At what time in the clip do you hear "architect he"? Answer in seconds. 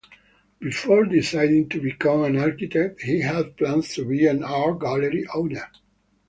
2.35-3.21